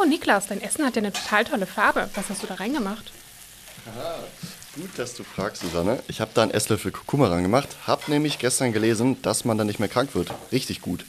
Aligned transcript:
Oh, 0.00 0.04
Niklas, 0.06 0.46
dein 0.46 0.62
Essen 0.62 0.84
hat 0.86 0.96
ja 0.96 1.02
eine 1.02 1.12
total 1.12 1.44
tolle 1.44 1.66
Farbe. 1.66 2.08
Was 2.14 2.30
hast 2.30 2.42
du 2.42 2.46
da 2.46 2.54
reingemacht? 2.54 3.12
Aha, 3.86 4.14
gut, 4.74 4.90
dass 4.96 5.14
du 5.14 5.24
fragst, 5.24 5.60
Susanne. 5.60 6.02
Ich 6.08 6.22
habe 6.22 6.30
da 6.32 6.42
einen 6.42 6.52
Esslöffel 6.52 6.90
Kurkuma 6.90 7.28
reingemacht. 7.28 7.68
Hab 7.86 8.08
nämlich 8.08 8.38
gestern 8.38 8.72
gelesen, 8.72 9.20
dass 9.20 9.44
man 9.44 9.58
dann 9.58 9.66
nicht 9.66 9.78
mehr 9.78 9.88
krank 9.88 10.14
wird. 10.14 10.32
Richtig 10.52 10.80
gut. 10.80 11.04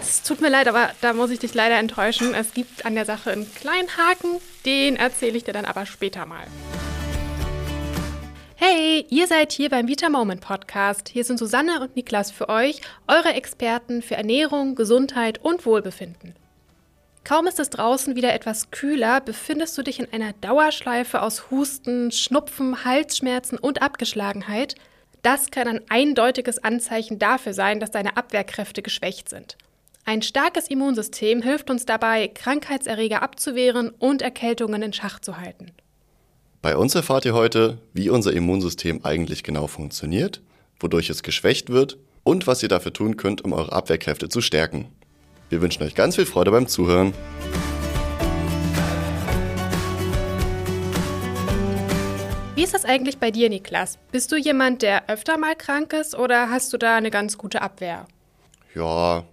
Es 0.00 0.22
tut 0.22 0.40
mir 0.40 0.48
leid, 0.48 0.68
aber 0.68 0.90
da 1.02 1.12
muss 1.12 1.30
ich 1.30 1.38
dich 1.38 1.52
leider 1.52 1.78
enttäuschen. 1.78 2.32
Es 2.34 2.54
gibt 2.54 2.86
an 2.86 2.94
der 2.94 3.04
Sache 3.04 3.30
einen 3.32 3.52
kleinen 3.54 3.94
Haken, 3.96 4.40
den 4.64 4.96
erzähle 4.96 5.36
ich 5.36 5.44
dir 5.44 5.52
dann 5.52 5.66
aber 5.66 5.84
später 5.84 6.24
mal. 6.24 6.46
Hey, 8.54 9.06
ihr 9.10 9.26
seid 9.26 9.52
hier 9.52 9.68
beim 9.68 9.86
Vita 9.86 10.08
Moment 10.08 10.40
Podcast. 10.40 11.10
Hier 11.10 11.24
sind 11.24 11.38
Susanne 11.38 11.80
und 11.80 11.94
Niklas 11.94 12.30
für 12.30 12.48
euch, 12.48 12.80
eure 13.06 13.34
Experten 13.34 14.00
für 14.00 14.14
Ernährung, 14.14 14.76
Gesundheit 14.76 15.38
und 15.42 15.66
Wohlbefinden. 15.66 16.34
Kaum 17.24 17.46
ist 17.46 17.60
es 17.60 17.70
draußen 17.70 18.16
wieder 18.16 18.34
etwas 18.34 18.70
kühler, 18.70 19.20
befindest 19.20 19.76
du 19.76 19.82
dich 19.82 20.00
in 20.00 20.12
einer 20.12 20.32
Dauerschleife 20.40 21.22
aus 21.22 21.50
Husten, 21.50 22.10
Schnupfen, 22.10 22.84
Halsschmerzen 22.84 23.58
und 23.58 23.82
Abgeschlagenheit. 23.82 24.74
Das 25.22 25.50
kann 25.50 25.68
ein 25.68 25.80
eindeutiges 25.90 26.62
Anzeichen 26.64 27.18
dafür 27.18 27.52
sein, 27.52 27.78
dass 27.78 27.90
deine 27.90 28.16
Abwehrkräfte 28.16 28.82
geschwächt 28.82 29.28
sind. 29.28 29.56
Ein 30.04 30.22
starkes 30.22 30.68
Immunsystem 30.68 31.42
hilft 31.42 31.70
uns 31.70 31.84
dabei, 31.84 32.28
Krankheitserreger 32.28 33.22
abzuwehren 33.22 33.90
und 33.90 34.22
Erkältungen 34.22 34.82
in 34.82 34.92
Schach 34.92 35.20
zu 35.20 35.36
halten. 35.36 35.72
Bei 36.62 36.76
uns 36.76 36.94
erfahrt 36.94 37.26
ihr 37.26 37.34
heute, 37.34 37.78
wie 37.92 38.08
unser 38.08 38.32
Immunsystem 38.32 39.04
eigentlich 39.04 39.44
genau 39.44 39.66
funktioniert, 39.66 40.42
wodurch 40.78 41.10
es 41.10 41.22
geschwächt 41.22 41.70
wird 41.70 41.98
und 42.22 42.46
was 42.46 42.62
ihr 42.62 42.68
dafür 42.68 42.92
tun 42.92 43.16
könnt, 43.16 43.42
um 43.42 43.52
eure 43.52 43.72
Abwehrkräfte 43.72 44.28
zu 44.28 44.40
stärken. 44.40 44.88
Wir 45.50 45.60
wünschen 45.60 45.82
euch 45.82 45.96
ganz 45.96 46.14
viel 46.14 46.26
Freude 46.26 46.52
beim 46.52 46.68
Zuhören. 46.68 47.12
Wie 52.54 52.62
ist 52.62 52.72
das 52.72 52.84
eigentlich 52.84 53.18
bei 53.18 53.32
dir, 53.32 53.48
Niklas? 53.48 53.98
Bist 54.12 54.30
du 54.30 54.36
jemand, 54.36 54.82
der 54.82 55.08
öfter 55.10 55.38
mal 55.38 55.56
krank 55.56 55.92
ist 55.92 56.14
oder 56.14 56.50
hast 56.50 56.72
du 56.72 56.78
da 56.78 56.96
eine 56.96 57.10
ganz 57.10 57.36
gute 57.36 57.62
Abwehr? 57.62 58.06
Ja, 58.76 59.24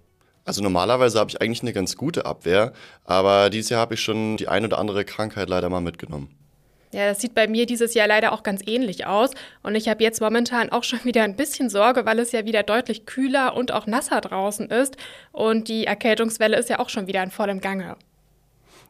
also 0.44 0.60
normalerweise 0.60 1.20
habe 1.20 1.30
ich 1.30 1.40
eigentlich 1.40 1.62
eine 1.62 1.72
ganz 1.72 1.96
gute 1.96 2.26
Abwehr, 2.26 2.72
aber 3.04 3.48
dieses 3.50 3.70
Jahr 3.70 3.80
habe 3.80 3.94
ich 3.94 4.00
schon 4.00 4.38
die 4.38 4.48
ein 4.48 4.64
oder 4.64 4.78
andere 4.78 5.04
Krankheit 5.04 5.48
leider 5.48 5.68
mal 5.68 5.80
mitgenommen. 5.80 6.37
Ja, 6.92 7.06
das 7.06 7.20
sieht 7.20 7.34
bei 7.34 7.46
mir 7.46 7.66
dieses 7.66 7.94
Jahr 7.94 8.08
leider 8.08 8.32
auch 8.32 8.42
ganz 8.42 8.62
ähnlich 8.66 9.06
aus. 9.06 9.30
Und 9.62 9.74
ich 9.74 9.88
habe 9.88 10.02
jetzt 10.02 10.20
momentan 10.20 10.70
auch 10.70 10.84
schon 10.84 11.04
wieder 11.04 11.22
ein 11.22 11.36
bisschen 11.36 11.68
Sorge, 11.68 12.06
weil 12.06 12.18
es 12.18 12.32
ja 12.32 12.46
wieder 12.46 12.62
deutlich 12.62 13.04
kühler 13.04 13.54
und 13.54 13.72
auch 13.72 13.86
nasser 13.86 14.20
draußen 14.20 14.70
ist. 14.70 14.96
Und 15.32 15.68
die 15.68 15.84
Erkältungswelle 15.86 16.56
ist 16.56 16.70
ja 16.70 16.78
auch 16.78 16.88
schon 16.88 17.06
wieder 17.06 17.22
in 17.22 17.30
vollem 17.30 17.60
Gange. 17.60 17.96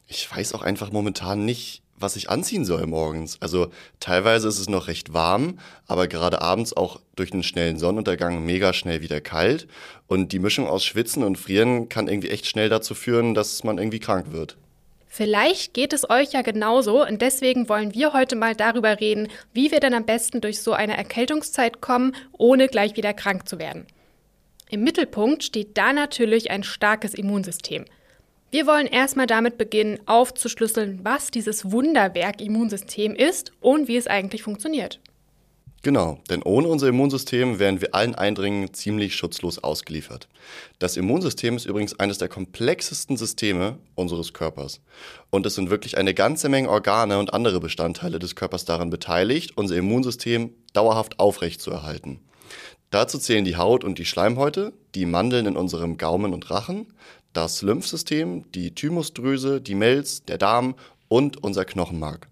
Ich 0.06 0.34
weiß 0.34 0.54
auch 0.54 0.62
einfach 0.62 0.92
momentan 0.92 1.44
nicht, 1.44 1.82
was 2.00 2.16
ich 2.16 2.30
anziehen 2.30 2.64
soll 2.64 2.86
morgens. 2.86 3.36
Also 3.40 3.70
teilweise 3.98 4.48
ist 4.48 4.58
es 4.58 4.68
noch 4.68 4.86
recht 4.86 5.12
warm, 5.12 5.58
aber 5.86 6.06
gerade 6.06 6.40
abends 6.40 6.76
auch 6.76 7.00
durch 7.16 7.30
den 7.30 7.42
schnellen 7.42 7.78
Sonnenuntergang 7.78 8.44
mega 8.44 8.72
schnell 8.72 9.02
wieder 9.02 9.20
kalt. 9.20 9.66
Und 10.06 10.32
die 10.32 10.38
Mischung 10.38 10.68
aus 10.68 10.84
Schwitzen 10.84 11.24
und 11.24 11.36
Frieren 11.36 11.88
kann 11.88 12.08
irgendwie 12.08 12.30
echt 12.30 12.46
schnell 12.46 12.68
dazu 12.68 12.94
führen, 12.94 13.34
dass 13.34 13.64
man 13.64 13.78
irgendwie 13.78 13.98
krank 13.98 14.26
wird. 14.30 14.56
Vielleicht 15.08 15.72
geht 15.74 15.92
es 15.92 16.08
euch 16.08 16.32
ja 16.32 16.42
genauso 16.42 17.04
und 17.04 17.22
deswegen 17.22 17.68
wollen 17.68 17.94
wir 17.94 18.12
heute 18.12 18.36
mal 18.36 18.54
darüber 18.54 19.00
reden, 19.00 19.28
wie 19.52 19.70
wir 19.70 19.80
denn 19.80 19.94
am 19.94 20.04
besten 20.04 20.40
durch 20.40 20.60
so 20.60 20.72
eine 20.72 20.96
Erkältungszeit 20.96 21.80
kommen, 21.80 22.14
ohne 22.36 22.68
gleich 22.68 22.96
wieder 22.96 23.14
krank 23.14 23.48
zu 23.48 23.58
werden. 23.58 23.86
Im 24.70 24.84
Mittelpunkt 24.84 25.42
steht 25.42 25.78
da 25.78 25.94
natürlich 25.94 26.50
ein 26.50 26.62
starkes 26.62 27.14
Immunsystem. 27.14 27.86
Wir 28.50 28.66
wollen 28.66 28.86
erstmal 28.86 29.26
damit 29.26 29.58
beginnen, 29.58 29.98
aufzuschlüsseln, 30.06 31.00
was 31.02 31.30
dieses 31.30 31.70
Wunderwerk 31.70 32.40
Immunsystem 32.40 33.14
ist 33.14 33.52
und 33.60 33.88
wie 33.88 33.96
es 33.96 34.06
eigentlich 34.06 34.42
funktioniert. 34.42 35.00
Genau, 35.82 36.18
denn 36.28 36.42
ohne 36.42 36.66
unser 36.66 36.88
Immunsystem 36.88 37.60
wären 37.60 37.80
wir 37.80 37.94
allen 37.94 38.16
Eindringen 38.16 38.74
ziemlich 38.74 39.14
schutzlos 39.14 39.62
ausgeliefert. 39.62 40.28
Das 40.80 40.96
Immunsystem 40.96 41.56
ist 41.56 41.66
übrigens 41.66 41.98
eines 42.00 42.18
der 42.18 42.28
komplexesten 42.28 43.16
Systeme 43.16 43.78
unseres 43.94 44.32
Körpers. 44.32 44.80
Und 45.30 45.46
es 45.46 45.54
sind 45.54 45.70
wirklich 45.70 45.96
eine 45.96 46.14
ganze 46.14 46.48
Menge 46.48 46.68
Organe 46.68 47.20
und 47.20 47.32
andere 47.32 47.60
Bestandteile 47.60 48.18
des 48.18 48.34
Körpers 48.34 48.64
daran 48.64 48.90
beteiligt, 48.90 49.52
unser 49.56 49.76
Immunsystem 49.76 50.52
dauerhaft 50.72 51.20
aufrechtzuerhalten. 51.20 52.18
Dazu 52.90 53.18
zählen 53.18 53.44
die 53.44 53.56
Haut 53.56 53.84
und 53.84 53.98
die 53.98 54.06
Schleimhäute, 54.06 54.72
die 54.96 55.06
Mandeln 55.06 55.46
in 55.46 55.56
unserem 55.56 55.96
Gaumen 55.96 56.32
und 56.32 56.50
Rachen, 56.50 56.92
das 57.32 57.62
Lymphsystem, 57.62 58.50
die 58.52 58.74
Thymusdrüse, 58.74 59.60
die 59.60 59.76
Milz, 59.76 60.24
der 60.24 60.38
Darm 60.38 60.74
und 61.06 61.42
unser 61.44 61.64
Knochenmark. 61.64 62.28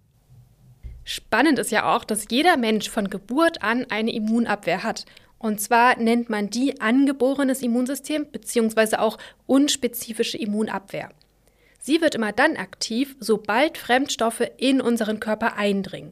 Spannend 1.08 1.60
ist 1.60 1.70
ja 1.70 1.94
auch, 1.94 2.02
dass 2.02 2.26
jeder 2.30 2.56
Mensch 2.56 2.90
von 2.90 3.08
Geburt 3.08 3.62
an 3.62 3.86
eine 3.90 4.12
Immunabwehr 4.12 4.82
hat. 4.82 5.04
Und 5.38 5.60
zwar 5.60 5.96
nennt 6.00 6.30
man 6.30 6.50
die 6.50 6.80
angeborenes 6.80 7.62
Immunsystem 7.62 8.26
bzw. 8.26 8.96
auch 8.96 9.16
unspezifische 9.46 10.36
Immunabwehr. 10.36 11.10
Sie 11.78 12.00
wird 12.00 12.16
immer 12.16 12.32
dann 12.32 12.56
aktiv, 12.56 13.14
sobald 13.20 13.78
Fremdstoffe 13.78 14.42
in 14.56 14.80
unseren 14.80 15.20
Körper 15.20 15.56
eindringen. 15.56 16.10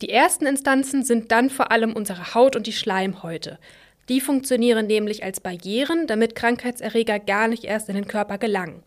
Die 0.00 0.10
ersten 0.10 0.46
Instanzen 0.46 1.02
sind 1.02 1.32
dann 1.32 1.50
vor 1.50 1.72
allem 1.72 1.92
unsere 1.94 2.34
Haut 2.34 2.54
und 2.54 2.68
die 2.68 2.72
Schleimhäute. 2.72 3.58
Die 4.08 4.20
funktionieren 4.20 4.86
nämlich 4.86 5.24
als 5.24 5.40
Barrieren, 5.40 6.06
damit 6.06 6.36
Krankheitserreger 6.36 7.18
gar 7.18 7.48
nicht 7.48 7.64
erst 7.64 7.88
in 7.88 7.96
den 7.96 8.06
Körper 8.06 8.38
gelangen. 8.38 8.84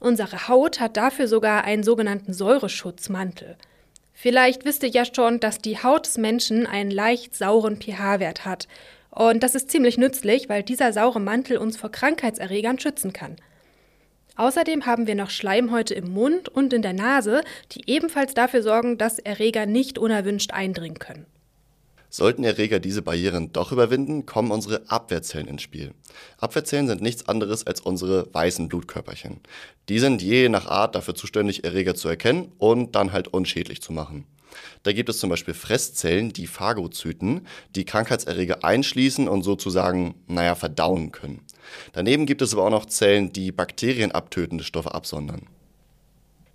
Unsere 0.00 0.48
Haut 0.48 0.80
hat 0.80 0.96
dafür 0.96 1.28
sogar 1.28 1.64
einen 1.64 1.82
sogenannten 1.82 2.32
Säureschutzmantel. 2.32 3.58
Vielleicht 4.20 4.64
wisst 4.64 4.82
ihr 4.82 4.88
ja 4.88 5.04
schon, 5.04 5.38
dass 5.38 5.58
die 5.58 5.80
Haut 5.80 6.04
des 6.04 6.18
Menschen 6.18 6.66
einen 6.66 6.90
leicht 6.90 7.36
sauren 7.36 7.80
pH-Wert 7.80 8.44
hat. 8.44 8.66
Und 9.10 9.44
das 9.44 9.54
ist 9.54 9.70
ziemlich 9.70 9.96
nützlich, 9.96 10.48
weil 10.48 10.64
dieser 10.64 10.92
saure 10.92 11.20
Mantel 11.20 11.56
uns 11.56 11.76
vor 11.76 11.92
Krankheitserregern 11.92 12.80
schützen 12.80 13.12
kann. 13.12 13.36
Außerdem 14.34 14.86
haben 14.86 15.06
wir 15.06 15.14
noch 15.14 15.30
Schleimhäute 15.30 15.94
im 15.94 16.10
Mund 16.10 16.48
und 16.48 16.72
in 16.72 16.82
der 16.82 16.94
Nase, 16.94 17.42
die 17.70 17.88
ebenfalls 17.88 18.34
dafür 18.34 18.64
sorgen, 18.64 18.98
dass 18.98 19.20
Erreger 19.20 19.66
nicht 19.66 20.00
unerwünscht 20.00 20.52
eindringen 20.52 20.98
können. 20.98 21.26
Sollten 22.18 22.42
Erreger 22.42 22.80
diese 22.80 23.00
Barrieren 23.00 23.52
doch 23.52 23.70
überwinden, 23.70 24.26
kommen 24.26 24.50
unsere 24.50 24.90
Abwehrzellen 24.90 25.46
ins 25.46 25.62
Spiel. 25.62 25.94
Abwehrzellen 26.38 26.88
sind 26.88 27.00
nichts 27.00 27.28
anderes 27.28 27.64
als 27.64 27.80
unsere 27.80 28.34
weißen 28.34 28.68
Blutkörperchen. 28.68 29.38
Die 29.88 30.00
sind 30.00 30.20
je 30.20 30.48
nach 30.48 30.66
Art 30.66 30.96
dafür 30.96 31.14
zuständig, 31.14 31.62
Erreger 31.62 31.94
zu 31.94 32.08
erkennen 32.08 32.50
und 32.58 32.96
dann 32.96 33.12
halt 33.12 33.28
unschädlich 33.28 33.82
zu 33.82 33.92
machen. 33.92 34.26
Da 34.82 34.90
gibt 34.90 35.08
es 35.08 35.20
zum 35.20 35.30
Beispiel 35.30 35.54
Fresszellen, 35.54 36.32
die 36.32 36.48
Phagozyten, 36.48 37.46
die 37.76 37.84
Krankheitserreger 37.84 38.64
einschließen 38.64 39.28
und 39.28 39.44
sozusagen, 39.44 40.16
naja, 40.26 40.56
verdauen 40.56 41.12
können. 41.12 41.46
Daneben 41.92 42.26
gibt 42.26 42.42
es 42.42 42.52
aber 42.52 42.64
auch 42.64 42.70
noch 42.70 42.86
Zellen, 42.86 43.32
die 43.32 43.52
bakterienabtötende 43.52 44.64
Stoffe 44.64 44.92
absondern. 44.92 45.46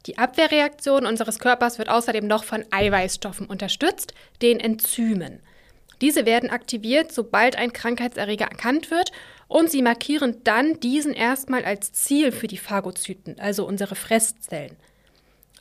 Die 0.08 0.18
Abwehrreaktion 0.18 1.06
unseres 1.06 1.40
Körpers 1.40 1.78
wird 1.78 1.88
außerdem 1.88 2.28
noch 2.28 2.44
von 2.44 2.66
Eiweißstoffen 2.70 3.48
unterstützt, 3.48 4.14
den 4.42 4.60
Enzymen. 4.60 5.40
Diese 6.04 6.26
werden 6.26 6.50
aktiviert, 6.50 7.14
sobald 7.14 7.56
ein 7.56 7.72
Krankheitserreger 7.72 8.44
erkannt 8.44 8.92
wird 8.92 9.14
und 9.48 9.72
sie 9.72 9.82
markieren 9.82 10.42
dann 10.44 10.78
diesen 10.82 11.14
erstmal 11.14 11.64
als 11.64 11.94
Ziel 11.94 12.34
für 12.34 12.48
die 12.48 12.58
Phagozyten, 12.58 13.40
also 13.40 13.66
unsere 13.66 13.96
Fresszellen. 13.96 14.76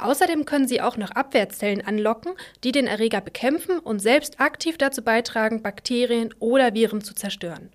Außerdem 0.00 0.44
können 0.44 0.66
sie 0.66 0.80
auch 0.80 0.96
noch 0.96 1.12
Abwehrzellen 1.12 1.86
anlocken, 1.86 2.32
die 2.64 2.72
den 2.72 2.88
Erreger 2.88 3.20
bekämpfen 3.20 3.78
und 3.78 4.00
selbst 4.00 4.40
aktiv 4.40 4.78
dazu 4.78 5.02
beitragen, 5.02 5.62
Bakterien 5.62 6.34
oder 6.40 6.74
Viren 6.74 7.02
zu 7.02 7.14
zerstören. 7.14 7.70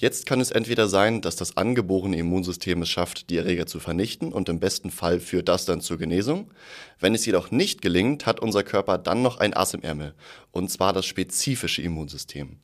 Jetzt 0.00 0.24
kann 0.24 0.40
es 0.40 0.50
entweder 0.50 0.88
sein, 0.88 1.20
dass 1.20 1.36
das 1.36 1.58
angeborene 1.58 2.16
Immunsystem 2.16 2.80
es 2.80 2.88
schafft, 2.88 3.28
die 3.28 3.36
Erreger 3.36 3.66
zu 3.66 3.80
vernichten 3.80 4.32
und 4.32 4.48
im 4.48 4.58
besten 4.58 4.90
Fall 4.90 5.20
führt 5.20 5.50
das 5.50 5.66
dann 5.66 5.82
zur 5.82 5.98
Genesung. 5.98 6.50
Wenn 6.98 7.14
es 7.14 7.26
jedoch 7.26 7.50
nicht 7.50 7.82
gelingt, 7.82 8.24
hat 8.24 8.40
unser 8.40 8.62
Körper 8.62 8.96
dann 8.96 9.20
noch 9.20 9.40
ein 9.40 9.52
Ass 9.52 9.74
im 9.74 9.82
Ärmel, 9.82 10.14
und 10.52 10.70
zwar 10.70 10.94
das 10.94 11.04
spezifische 11.04 11.82
Immunsystem. 11.82 12.60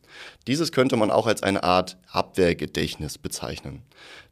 Dieses 0.46 0.72
könnte 0.72 0.96
man 0.96 1.10
auch 1.10 1.26
als 1.26 1.43
eine 1.43 1.62
Art 1.62 1.99
Abwehrgedächtnis 2.08 3.19
bezeichnen. 3.19 3.82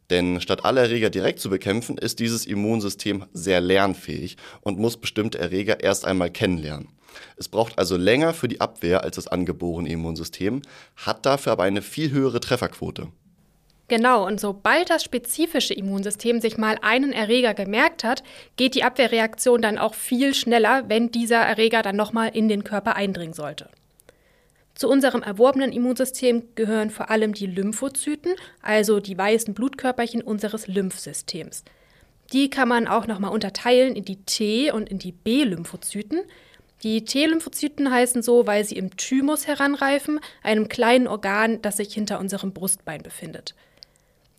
Denn 0.08 0.40
statt 0.40 0.64
alle 0.64 0.80
Erreger 0.80 1.10
direkt 1.10 1.40
zu 1.40 1.50
bekämpfen, 1.50 1.98
ist 1.98 2.20
dieses 2.20 2.46
Immunsystem 2.46 3.26
sehr 3.34 3.60
lernfähig 3.60 4.38
und 4.62 4.78
muss 4.78 4.96
bestimmte 4.96 5.38
Erreger 5.38 5.80
erst 5.80 6.06
einmal 6.06 6.30
kennenlernen. 6.30 6.88
Es 7.36 7.48
braucht 7.48 7.78
also 7.78 7.96
länger 7.96 8.34
für 8.34 8.48
die 8.48 8.60
Abwehr 8.60 9.04
als 9.04 9.16
das 9.16 9.28
angeborene 9.28 9.88
Immunsystem, 9.88 10.62
hat 10.96 11.26
dafür 11.26 11.52
aber 11.52 11.64
eine 11.64 11.82
viel 11.82 12.10
höhere 12.10 12.40
Trefferquote. 12.40 13.08
Genau, 13.88 14.26
und 14.26 14.40
sobald 14.40 14.88
das 14.88 15.04
spezifische 15.04 15.74
Immunsystem 15.74 16.40
sich 16.40 16.56
mal 16.56 16.78
einen 16.80 17.12
Erreger 17.12 17.52
gemerkt 17.52 18.02
hat, 18.02 18.22
geht 18.56 18.74
die 18.74 18.82
Abwehrreaktion 18.82 19.60
dann 19.60 19.78
auch 19.78 19.94
viel 19.94 20.34
schneller, 20.34 20.84
wenn 20.88 21.10
dieser 21.10 21.40
Erreger 21.40 21.82
dann 21.82 21.96
nochmal 21.96 22.30
in 22.34 22.48
den 22.48 22.64
Körper 22.64 22.96
eindringen 22.96 23.34
sollte. 23.34 23.68
Zu 24.74 24.88
unserem 24.88 25.22
erworbenen 25.22 25.70
Immunsystem 25.70 26.42
gehören 26.54 26.90
vor 26.90 27.10
allem 27.10 27.34
die 27.34 27.46
Lymphozyten, 27.46 28.34
also 28.62 29.00
die 29.00 29.16
weißen 29.16 29.54
Blutkörperchen 29.54 30.22
unseres 30.22 30.66
Lymphsystems. 30.66 31.62
Die 32.32 32.50
kann 32.50 32.68
man 32.68 32.88
auch 32.88 33.06
nochmal 33.06 33.32
unterteilen 33.32 33.94
in 33.94 34.04
die 34.04 34.24
T- 34.24 34.72
und 34.72 34.88
in 34.88 34.98
die 34.98 35.12
B-Lymphozyten. 35.12 36.22
Die 36.84 37.02
T-Lymphozyten 37.02 37.90
heißen 37.90 38.22
so, 38.22 38.46
weil 38.46 38.62
sie 38.62 38.76
im 38.76 38.94
Thymus 38.94 39.46
heranreifen, 39.46 40.20
einem 40.42 40.68
kleinen 40.68 41.08
Organ, 41.08 41.62
das 41.62 41.78
sich 41.78 41.94
hinter 41.94 42.20
unserem 42.20 42.52
Brustbein 42.52 43.02
befindet. 43.02 43.54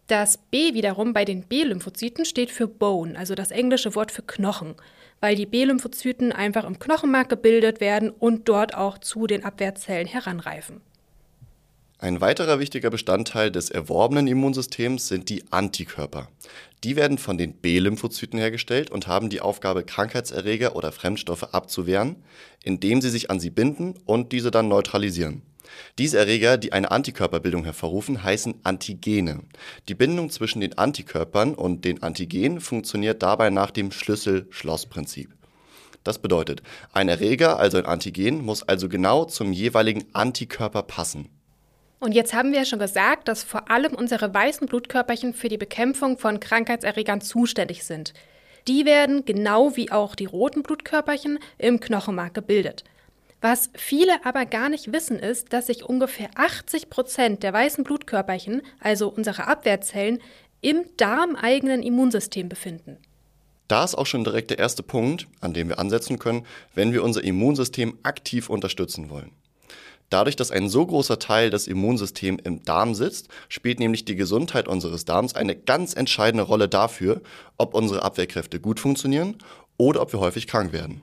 Das 0.06 0.38
B 0.38 0.76
wiederum 0.76 1.14
bei 1.14 1.26
den 1.26 1.42
B-Lymphozyten 1.42 2.24
steht 2.24 2.52
für 2.52 2.68
Bone, 2.68 3.18
also 3.18 3.34
das 3.34 3.50
englische 3.50 3.96
Wort 3.96 4.12
für 4.12 4.22
Knochen, 4.22 4.76
weil 5.20 5.36
die 5.36 5.48
B-Lymphozyten 5.48 6.32
einfach 6.32 6.66
im 6.66 6.78
Knochenmark 6.78 7.30
gebildet 7.30 7.82
werden 7.82 8.12
und 8.12 8.48
dort 8.48 8.76
auch 8.76 9.00
zu 9.00 9.26
den 9.26 9.44
Abwehrzellen 9.44 10.06
heranreifen. 10.06 10.82
Ein 11.98 12.20
weiterer 12.20 12.60
wichtiger 12.60 12.90
Bestandteil 12.90 13.52
des 13.52 13.70
erworbenen 13.70 14.28
Immunsystems 14.28 15.08
sind 15.08 15.30
die 15.30 15.46
Antikörper. 15.52 16.28
Die 16.84 16.98
werden 16.98 17.18
von 17.18 17.38
den 17.38 17.54
B-Lymphozyten 17.54 18.38
hergestellt 18.38 18.92
und 18.92 19.08
haben 19.08 19.30
die 19.30 19.40
Aufgabe, 19.40 19.86
Krankheitserreger 19.86 20.76
oder 20.76 20.92
Fremdstoffe 20.92 21.54
abzuwehren, 21.54 22.18
indem 22.64 23.02
sie 23.02 23.10
sich 23.10 23.32
an 23.32 23.40
sie 23.40 23.50
binden 23.50 23.96
und 24.06 24.34
diese 24.34 24.52
dann 24.52 24.68
neutralisieren. 24.68 25.42
Diese 25.98 26.18
Erreger, 26.18 26.58
die 26.58 26.74
eine 26.74 26.92
Antikörperbildung 26.92 27.64
hervorrufen, 27.64 28.24
heißen 28.24 28.56
Antigene. 28.64 29.44
Die 29.88 29.96
Bindung 29.96 30.30
zwischen 30.30 30.60
den 30.60 30.78
Antikörpern 30.78 31.56
und 31.56 31.86
den 31.86 32.04
Antigenen 32.04 32.60
funktioniert 32.60 33.24
dabei 33.24 33.50
nach 33.50 33.72
dem 33.72 33.92
Schlüssel-Schloss-Prinzip. 33.92 35.34
Das 36.04 36.20
bedeutet, 36.20 36.62
ein 36.92 37.10
Erreger, 37.10 37.58
also 37.58 37.78
ein 37.78 37.86
Antigen, 37.86 38.44
muss 38.44 38.64
also 38.64 38.90
genau 38.90 39.26
zum 39.26 39.54
jeweiligen 39.54 40.06
Antikörper 40.14 40.84
passen. 40.84 41.30
Und 42.06 42.12
jetzt 42.12 42.36
haben 42.36 42.52
wir 42.52 42.60
ja 42.60 42.66
schon 42.66 42.78
gesagt, 42.78 43.28
dass 43.28 43.42
vor 43.42 43.72
allem 43.72 43.96
unsere 43.96 44.32
weißen 44.32 44.68
Blutkörperchen 44.68 45.34
für 45.34 45.50
die 45.50 45.58
Bekämpfung 45.58 46.20
von 46.20 46.40
Krankheitserregern 46.40 47.20
zuständig 47.20 47.84
sind. 47.84 48.14
Die 48.68 48.86
werden, 48.86 49.26
genau 49.26 49.76
wie 49.76 49.92
auch 49.92 50.14
die 50.14 50.28
roten 50.28 50.62
Blutkörperchen, 50.62 51.40
im 51.58 51.80
Knochenmark 51.80 52.36
gebildet. 52.36 52.84
Was 53.42 53.72
viele 53.74 54.24
aber 54.24 54.46
gar 54.46 54.70
nicht 54.70 54.94
wissen, 54.94 55.18
ist, 55.18 55.52
dass 55.52 55.66
sich 55.66 55.84
ungefähr 55.84 56.30
80 56.36 56.92
Prozent 56.92 57.42
der 57.42 57.54
weißen 57.54 57.84
Blutkörperchen, 57.84 58.62
also 58.80 59.08
unsere 59.08 59.48
Abwehrzellen, 59.48 60.22
im 60.62 60.86
darmeigenen 60.98 61.82
Immunsystem 61.82 62.50
befinden. 62.50 63.00
Da 63.68 63.84
ist 63.84 63.96
auch 63.96 64.06
schon 64.06 64.24
direkt 64.24 64.52
der 64.52 64.60
erste 64.60 64.84
Punkt, 64.84 65.26
an 65.42 65.56
dem 65.56 65.70
wir 65.70 65.80
ansetzen 65.80 66.20
können, 66.20 66.46
wenn 66.76 66.94
wir 66.94 67.04
unser 67.04 67.24
Immunsystem 67.24 67.98
aktiv 68.04 68.52
unterstützen 68.52 69.10
wollen. 69.10 69.32
Dadurch, 70.16 70.38
dass 70.38 70.50
ein 70.50 70.70
so 70.70 70.86
großer 70.86 71.20
Teil 71.20 71.50
des 71.50 71.68
Immunsystems 71.68 72.42
im 72.46 72.64
Darm 72.64 72.96
sitzt, 72.96 73.28
spielt 73.50 73.82
nämlich 73.82 74.06
die 74.06 74.16
Gesundheit 74.16 74.70
unseres 74.70 75.04
Darms 75.04 75.36
eine 75.36 75.58
ganz 75.58 75.94
entscheidende 75.94 76.46
Rolle 76.46 76.70
dafür, 76.70 77.20
ob 77.58 77.74
unsere 77.74 78.02
Abwehrkräfte 78.02 78.62
gut 78.62 78.80
funktionieren 78.80 79.36
oder 79.76 80.02
ob 80.02 80.14
wir 80.14 80.22
häufig 80.22 80.48
krank 80.48 80.72
werden. 80.72 81.02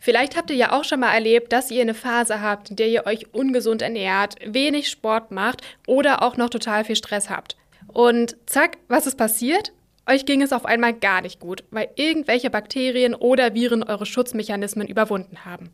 Vielleicht 0.00 0.36
habt 0.36 0.50
ihr 0.50 0.56
ja 0.56 0.78
auch 0.78 0.84
schon 0.84 1.00
mal 1.00 1.14
erlebt, 1.14 1.50
dass 1.54 1.70
ihr 1.70 1.80
eine 1.80 1.94
Phase 1.94 2.42
habt, 2.42 2.68
in 2.68 2.76
der 2.76 2.88
ihr 2.88 3.06
euch 3.06 3.32
ungesund 3.32 3.80
ernährt, 3.80 4.34
wenig 4.44 4.90
Sport 4.90 5.30
macht 5.30 5.62
oder 5.86 6.22
auch 6.22 6.36
noch 6.36 6.50
total 6.50 6.84
viel 6.84 6.96
Stress 6.96 7.30
habt. 7.30 7.56
Und 7.86 8.36
zack, 8.44 8.76
was 8.88 9.06
ist 9.06 9.16
passiert? 9.16 9.72
Euch 10.06 10.26
ging 10.26 10.42
es 10.42 10.52
auf 10.52 10.66
einmal 10.66 10.92
gar 10.92 11.22
nicht 11.22 11.40
gut, 11.40 11.64
weil 11.70 11.88
irgendwelche 11.96 12.50
Bakterien 12.50 13.14
oder 13.14 13.54
Viren 13.54 13.82
eure 13.82 14.04
Schutzmechanismen 14.04 14.86
überwunden 14.86 15.46
haben. 15.46 15.70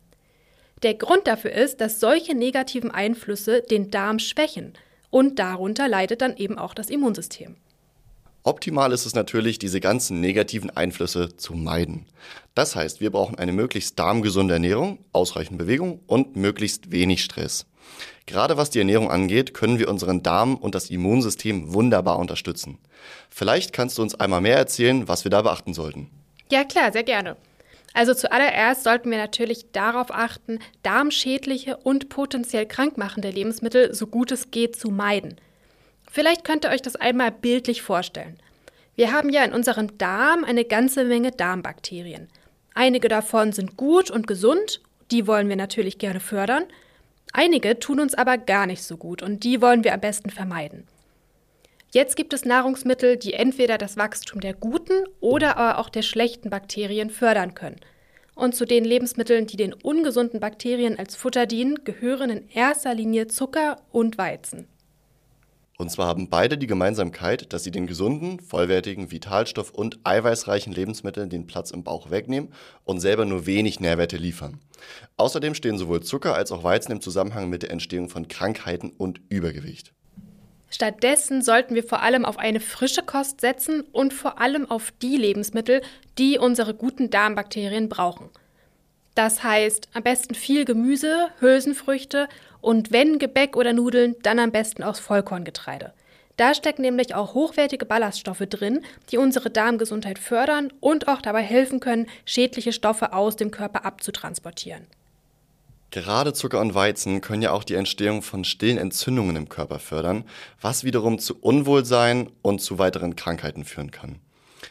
Der 0.83 0.95
Grund 0.95 1.27
dafür 1.27 1.53
ist, 1.53 1.81
dass 1.81 2.01
solche 2.01 2.35
negativen 2.35 2.91
Einflüsse 2.91 3.63
den 3.63 3.91
Darm 3.91 4.19
schwächen 4.19 4.75
und 5.11 5.39
darunter 5.39 5.89
leidet 5.89 6.21
dann 6.21 6.37
eben 6.37 6.59
auch 6.59 6.75
das 6.75 6.91
Immunsystem. 6.91 7.57
Optimal 8.43 8.93
ist 8.93 9.07
es 9.07 9.15
natürlich, 9.15 9.59
diese 9.59 9.81
ganzen 9.81 10.21
negativen 10.21 10.71
Einflüsse 10.71 11.37
zu 11.37 11.55
meiden. 11.55 12.07
Das 12.55 12.77
heißt, 12.77 13.01
wir 13.01 13.11
brauchen 13.11 13.39
eine 13.39 13.53
möglichst 13.53 13.99
darmgesunde 13.99 14.55
Ernährung, 14.55 14.99
ausreichend 15.13 15.59
Bewegung 15.59 16.01
und 16.07 16.37
möglichst 16.37 16.93
wenig 16.93 17.25
Stress. 17.25 17.67
Gerade 18.27 18.57
was 18.57 18.71
die 18.71 18.79
Ernährung 18.79 19.11
angeht, 19.11 19.55
können 19.55 19.79
wir 19.79 19.89
unseren 19.89 20.23
Darm 20.23 20.57
und 20.57 20.75
das 20.75 20.91
Immunsystem 20.91 21.73
wunderbar 21.73 22.19
unterstützen. 22.19 22.79
Vielleicht 23.31 23.73
kannst 23.73 23.99
du 23.99 24.03
uns 24.03 24.15
einmal 24.15 24.41
mehr 24.43 24.57
erzählen, 24.57 25.09
was 25.09 25.25
wir 25.25 25.31
da 25.31 25.43
beachten 25.43 25.75
sollten. 25.75 26.11
Ja 26.51 26.65
klar, 26.65 26.93
sehr 26.93 27.05
gerne. 27.05 27.37
Also 27.97 28.13
zuallererst 28.13 28.85
sollten 28.85 29.11
wir 29.11 29.17
natürlich 29.17 29.73
darauf 29.73 30.11
achten, 30.11 30.59
darmschädliche 30.83 31.79
und 31.79 32.11
potenziell 32.11 32.67
krankmachende 32.67 33.31
Lebensmittel 33.31 33.95
so 33.95 34.07
gut 34.07 34.31
es 34.33 34.51
geht 34.51 34.77
zu 34.77 34.91
meiden. 34.91 35.37
Vielleicht 36.11 36.45
könnt 36.45 36.67
ihr 36.67 36.73
euch 36.73 36.83
das 36.83 36.97
einmal 36.97 37.33
bildlich 37.33 37.81
vorstellen. 37.81 38.39
Wir 38.97 39.13
haben 39.13 39.31
ja 39.31 39.45
in 39.45 39.55
unserem 39.55 39.97
Darm 39.97 40.45
eine 40.45 40.67
ganze 40.67 41.05
Menge 41.05 41.31
Darmbakterien. 41.31 42.29
Einige 42.75 43.09
davon 43.09 43.53
sind 43.53 43.79
gut 43.79 44.11
und 44.11 44.27
gesund, 44.27 44.83
die 45.11 45.27
wollen 45.27 45.49
wir 45.49 45.57
natürlich 45.57 45.97
gerne 45.97 46.21
fördern. 46.21 46.65
Einige 47.33 47.79
tun 47.79 47.99
uns 47.99 48.13
aber 48.13 48.37
gar 48.37 48.67
nicht 48.67 48.83
so 48.83 48.99
gut 48.99 49.23
und 49.23 49.43
die 49.43 49.63
wollen 49.63 49.85
wir 49.85 49.95
am 49.95 50.01
besten 50.01 50.29
vermeiden. 50.29 50.87
Jetzt 51.93 52.17
gibt 52.17 52.33
es 52.33 52.45
Nahrungsmittel, 52.45 53.17
die 53.17 53.35
entweder 53.35 53.79
das 53.79 53.97
Wachstum 53.97 54.41
der 54.41 54.55
guten 54.55 55.05
oder 55.21 55.57
aber 55.57 55.79
auch 55.79 55.89
der 55.89 56.03
schlechten 56.03 56.51
Bakterien 56.51 57.11
fördern 57.11 57.55
können. 57.55 57.81
Und 58.35 58.55
zu 58.55 58.67
den 58.67 58.85
Lebensmitteln, 58.85 59.47
die 59.47 59.57
den 59.57 59.73
ungesunden 59.73 60.41
Bakterien 60.41 60.99
als 60.99 61.17
Futter 61.17 61.47
dienen, 61.47 61.85
gehören 61.85 62.29
in 62.29 62.49
erster 62.49 62.95
Linie 62.95 63.29
Zucker 63.29 63.81
und 63.93 64.19
Weizen. 64.19 64.69
Und 65.79 65.91
zwar 65.91 66.07
haben 66.07 66.31
beide 66.31 66.57
die 66.57 66.67
Gemeinsamkeit, 66.67 67.53
dass 67.53 67.65
sie 67.65 67.71
den 67.71 67.87
gesunden, 67.87 68.41
vollwertigen, 68.41 69.11
vitalstoff- 69.11 69.73
und 69.73 69.99
eiweißreichen 70.05 70.73
Lebensmitteln 70.73 71.29
den 71.29 71.47
Platz 71.47 71.71
im 71.71 71.85
Bauch 71.85 72.11
wegnehmen 72.11 72.53
und 72.85 73.01
selber 73.01 73.27
nur 73.27 73.47
wenig 73.47 73.79
Nährwerte 73.81 74.17
liefern. 74.17 74.61
Außerdem 75.19 75.55
stehen 75.55 75.77
sowohl 75.77 76.03
Zucker 76.03 76.35
als 76.35 76.51
auch 76.51 76.65
Weizen 76.65 76.93
im 76.93 77.01
Zusammenhang 77.03 77.51
mit 77.51 77.63
der 77.63 77.71
Entstehung 77.71 78.09
von 78.09 78.29
Krankheiten 78.29 78.91
und 78.91 79.21
Übergewicht. 79.29 79.93
Stattdessen 80.71 81.43
sollten 81.43 81.75
wir 81.75 81.85
vor 81.85 82.03
allem 82.03 82.25
auf 82.25 82.39
eine 82.39 82.61
frische 82.61 83.03
Kost 83.03 83.41
setzen 83.41 83.83
und 83.93 84.13
vor 84.13 84.41
allem 84.41 84.71
auf 84.71 84.93
die 85.03 85.17
Lebensmittel, 85.17 85.81
die 86.19 86.39
unsere 86.39 86.75
guten 86.75 87.11
Darmbakterien 87.11 87.89
brauchen. 87.89 88.31
Das 89.15 89.43
heißt, 89.43 89.89
am 89.95 90.03
besten 90.03 90.35
viel 90.35 90.65
Gemüse, 90.65 91.29
Hülsenfrüchte 91.41 92.29
und 92.61 92.93
wenn 92.93 93.19
Gebäck 93.19 93.57
oder 93.57 93.73
Nudeln, 93.73 94.17
dann 94.23 94.39
am 94.39 94.53
besten 94.53 94.83
aus 94.83 94.99
Vollkorngetreide. 94.99 95.93
Da 96.37 96.53
stecken 96.53 96.83
nämlich 96.83 97.15
auch 97.15 97.33
hochwertige 97.33 97.87
Ballaststoffe 97.87 98.45
drin, 98.51 98.85
die 99.11 99.17
unsere 99.17 99.49
Darmgesundheit 99.49 100.19
fördern 100.19 100.71
und 100.81 101.09
auch 101.09 101.23
dabei 101.23 101.43
helfen 101.43 101.81
können, 101.81 102.09
schädliche 102.27 102.73
Stoffe 102.73 103.15
aus 103.15 103.37
dem 103.37 103.51
Körper 103.51 103.87
abzutransportieren. 103.87 104.87
Gerade 105.97 106.35
Zucker 106.35 106.61
und 106.61 106.75
Weizen 106.75 107.23
können 107.23 107.41
ja 107.41 107.53
auch 107.53 107.65
die 107.65 107.73
Entstehung 107.73 108.21
von 108.21 108.45
stillen 108.45 108.77
Entzündungen 108.77 109.35
im 109.35 109.49
Körper 109.49 109.79
fördern, 109.79 110.25
was 110.61 110.85
wiederum 110.85 111.19
zu 111.19 111.39
Unwohlsein 111.41 112.29
und 112.43 112.61
zu 112.61 112.79
weiteren 112.79 113.17
Krankheiten 113.17 113.65
führen 113.65 113.91
kann. 113.91 114.21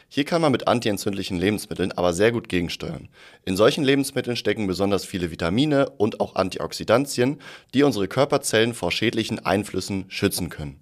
Hier 0.08 0.24
kann 0.24 0.40
man 0.40 0.52
mit 0.52 0.68
antientzündlichen 0.68 1.36
Lebensmitteln 1.36 1.90
aber 1.90 2.12
sehr 2.12 2.30
gut 2.30 2.48
gegensteuern. 2.48 3.08
In 3.44 3.56
solchen 3.56 3.82
Lebensmitteln 3.82 4.36
stecken 4.36 4.68
besonders 4.68 5.04
viele 5.04 5.32
Vitamine 5.32 5.90
und 5.96 6.20
auch 6.20 6.36
Antioxidantien, 6.36 7.40
die 7.74 7.82
unsere 7.82 8.06
Körperzellen 8.06 8.72
vor 8.72 8.92
schädlichen 8.92 9.44
Einflüssen 9.44 10.04
schützen 10.06 10.48
können. 10.48 10.78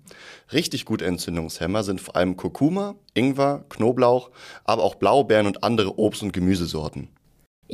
Richtig 0.52 0.84
gute 0.84 1.06
Entzündungshemmer 1.06 1.84
sind 1.84 2.02
vor 2.02 2.16
allem 2.16 2.36
Kurkuma, 2.36 2.96
Ingwer, 3.14 3.64
Knoblauch, 3.70 4.30
aber 4.64 4.82
auch 4.82 4.96
Blaubeeren 4.96 5.46
und 5.46 5.64
andere 5.64 5.98
Obst- 5.98 6.22
und 6.22 6.34
Gemüsesorten. 6.34 7.08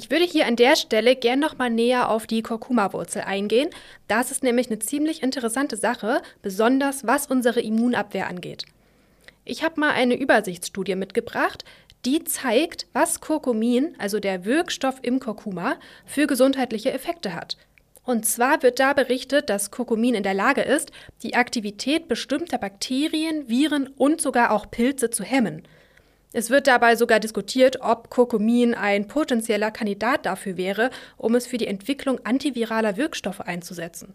Ich 0.02 0.10
würde 0.10 0.24
hier 0.24 0.46
an 0.46 0.56
der 0.56 0.76
Stelle 0.76 1.14
gern 1.14 1.40
noch 1.40 1.58
mal 1.58 1.68
näher 1.68 2.08
auf 2.08 2.26
die 2.26 2.40
Kurkuma-Wurzel 2.40 3.20
eingehen. 3.20 3.68
Das 4.08 4.30
ist 4.30 4.42
nämlich 4.42 4.68
eine 4.68 4.78
ziemlich 4.78 5.22
interessante 5.22 5.76
Sache, 5.76 6.22
besonders 6.40 7.06
was 7.06 7.26
unsere 7.26 7.60
Immunabwehr 7.60 8.26
angeht. 8.26 8.64
Ich 9.44 9.62
habe 9.62 9.78
mal 9.78 9.90
eine 9.90 10.14
Übersichtsstudie 10.14 10.94
mitgebracht, 10.94 11.66
die 12.06 12.24
zeigt, 12.24 12.86
was 12.94 13.20
Kurkumin, 13.20 13.94
also 13.98 14.20
der 14.20 14.46
Wirkstoff 14.46 15.00
im 15.02 15.20
Kurkuma, 15.20 15.76
für 16.06 16.26
gesundheitliche 16.26 16.94
Effekte 16.94 17.34
hat. 17.34 17.58
Und 18.02 18.24
zwar 18.24 18.62
wird 18.62 18.80
da 18.80 18.94
berichtet, 18.94 19.50
dass 19.50 19.70
Kurkumin 19.70 20.14
in 20.14 20.22
der 20.22 20.32
Lage 20.32 20.62
ist, 20.62 20.92
die 21.22 21.34
Aktivität 21.34 22.08
bestimmter 22.08 22.56
Bakterien, 22.56 23.50
Viren 23.50 23.88
und 23.98 24.22
sogar 24.22 24.52
auch 24.52 24.70
Pilze 24.70 25.10
zu 25.10 25.24
hemmen. 25.24 25.68
Es 26.32 26.48
wird 26.48 26.68
dabei 26.68 26.94
sogar 26.94 27.18
diskutiert, 27.18 27.78
ob 27.80 28.08
Kurkumin 28.08 28.74
ein 28.74 29.08
potenzieller 29.08 29.72
Kandidat 29.72 30.26
dafür 30.26 30.56
wäre, 30.56 30.90
um 31.16 31.34
es 31.34 31.46
für 31.46 31.58
die 31.58 31.66
Entwicklung 31.66 32.20
antiviraler 32.24 32.96
Wirkstoffe 32.96 33.40
einzusetzen. 33.40 34.14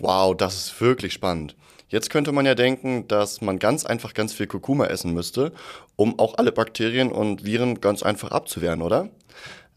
Wow, 0.00 0.34
das 0.34 0.56
ist 0.56 0.80
wirklich 0.80 1.12
spannend. 1.12 1.54
Jetzt 1.88 2.08
könnte 2.08 2.32
man 2.32 2.46
ja 2.46 2.54
denken, 2.54 3.06
dass 3.06 3.42
man 3.42 3.58
ganz 3.58 3.84
einfach 3.84 4.14
ganz 4.14 4.32
viel 4.32 4.46
Kurkuma 4.46 4.86
essen 4.86 5.12
müsste, 5.12 5.52
um 5.94 6.18
auch 6.18 6.38
alle 6.38 6.50
Bakterien 6.50 7.12
und 7.12 7.44
Viren 7.44 7.82
ganz 7.82 8.02
einfach 8.02 8.30
abzuwehren, 8.30 8.80
oder? 8.80 9.10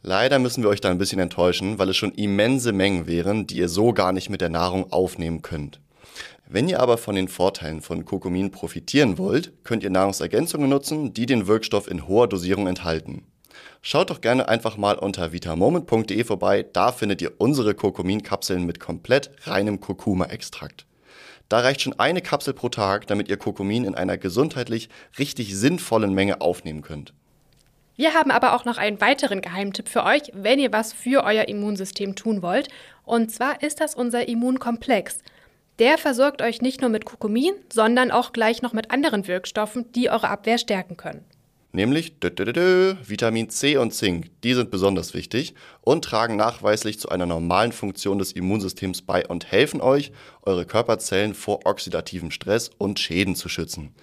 Leider 0.01 0.39
müssen 0.39 0.63
wir 0.63 0.70
euch 0.70 0.79
da 0.79 0.91
ein 0.91 0.98
bisschen 0.98 1.20
enttäuschen, 1.20 1.77
weil 1.77 1.89
es 1.89 1.98
schon 1.98 2.13
immense 2.13 2.72
Mengen 2.72 3.05
wären, 3.05 3.48
die 3.48 3.58
ihr 3.58 3.67
so 3.67 3.91
gar 3.91 4.13
nicht 4.13 4.29
mit 4.29 4.39
der 4.39 4.50
Nahrung 4.50 4.94
aufnehmen 4.94 5.41
könnt. 5.41 5.82
Wenn 6.48 6.70
ihr 6.70 6.80
aber 6.80 6.98
von 6.98 7.16
den 7.16 7.28
Vorteilen 7.28 7.82
von 7.82 8.06
Kurkumin 8.06 8.52
profitieren 8.52 9.18
wollt, 9.18 9.52
könnt 9.64 9.84
ihr 9.84 9.90
Nahrungsergänzungen 9.90 10.70
nutzen, 10.70 11.14
die 11.14 11.25
den 11.25 11.48
Wirkstoff 11.48 11.90
in 11.90 12.08
hoher 12.08 12.28
Dosierung 12.28 12.68
enthalten. 12.68 13.24
Schaut 13.82 14.10
doch 14.10 14.22
gerne 14.22 14.48
einfach 14.48 14.78
mal 14.78 14.96
unter 14.96 15.32
vitamoment.de 15.32 16.24
vorbei, 16.24 16.64
da 16.72 16.92
findet 16.92 17.22
ihr 17.22 17.34
unsere 17.40 17.74
Kurkumin-Kapseln 17.74 18.66
mit 18.66 18.80
komplett 18.80 19.32
reinem 19.48 19.80
Kurkuma-Extrakt. 19.80 20.86
Da 21.50 21.60
reicht 21.60 21.82
schon 21.82 22.00
eine 22.00 22.22
Kapsel 22.22 22.54
pro 22.54 22.70
Tag, 22.70 23.08
damit 23.08 23.28
ihr 23.28 23.38
Kurkumin 23.38 23.86
in 23.86 23.96
einer 23.96 24.18
gesundheitlich 24.18 24.90
richtig 25.18 25.56
sinnvollen 25.56 26.14
Menge 26.14 26.42
aufnehmen 26.42 26.82
könnt. 26.82 27.14
Wir 27.96 28.14
haben 28.14 28.32
aber 28.32 28.54
auch 28.56 28.66
noch 28.66 28.78
einen 28.78 29.00
weiteren 29.00 29.42
Geheimtipp 29.42 29.88
für 29.88 30.04
euch, 30.04 30.24
wenn 30.34 30.60
ihr 30.60 30.74
was 30.74 30.92
für 30.92 31.24
euer 31.24 31.48
Immunsystem 31.48 32.16
tun 32.16 32.42
wollt. 32.42 32.68
Und 33.04 33.32
zwar 33.32 33.64
ist 33.64 33.80
das 33.80 33.96
unser 33.96 34.28
Immunkomplex. 34.28 35.20
Der 35.79 35.98
versorgt 35.98 36.41
euch 36.41 36.62
nicht 36.62 36.82
nur 36.82 36.89
mit 36.89 37.03
Kurkumin, 37.03 37.53
sondern 37.72 38.12
auch 38.12 38.32
gleich 38.32 38.62
noch 38.62 38.72
mit 38.72 38.91
anderen 38.91 39.27
Wirkstoffen, 39.27 39.91
die 39.91 40.10
eure 40.10 40.29
Abwehr 40.29 40.58
stärken 40.58 40.96
können. 40.96 41.25
Nämlich 41.74 42.22
dö, 42.22 42.29
dö, 42.29 42.53
dö, 42.53 42.96
Vitamin 43.05 43.50
C 43.50 43.75
und 43.75 43.94
Zink. 43.94 44.27
Die 44.44 44.53
sind 44.53 44.72
besonders 44.72 45.13
wichtig 45.13 45.53
und 45.82 46.05
tragen 46.05 46.38
nachweislich 46.38 47.01
zu 47.01 47.10
einer 47.10 47.25
normalen 47.25 47.74
Funktion 47.74 48.17
des 48.17 48.32
Immunsystems 48.32 49.01
bei 49.01 49.27
und 49.27 49.51
helfen 49.51 49.82
euch, 49.82 50.13
eure 50.44 50.65
Körperzellen 50.65 51.34
vor 51.34 51.65
oxidativem 51.65 52.32
Stress 52.32 52.72
und 52.77 53.01
Schäden 53.01 53.36
zu 53.36 53.50
schützen. 53.50 53.94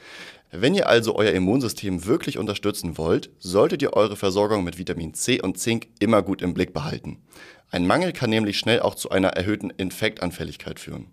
Wenn 0.50 0.74
ihr 0.74 0.86
also 0.86 1.16
euer 1.16 1.32
Immunsystem 1.32 2.04
wirklich 2.04 2.36
unterstützen 2.36 2.98
wollt, 2.98 3.30
solltet 3.38 3.80
ihr 3.80 3.94
eure 3.94 4.16
Versorgung 4.16 4.64
mit 4.64 4.76
Vitamin 4.76 5.14
C 5.14 5.40
und 5.40 5.58
Zink 5.58 5.88
immer 5.98 6.20
gut 6.20 6.42
im 6.42 6.52
Blick 6.52 6.74
behalten. 6.74 7.22
Ein 7.70 7.86
Mangel 7.86 8.12
kann 8.12 8.28
nämlich 8.28 8.58
schnell 8.58 8.80
auch 8.80 8.96
zu 8.96 9.08
einer 9.08 9.28
erhöhten 9.28 9.70
Infektanfälligkeit 9.70 10.78
führen. 10.78 11.06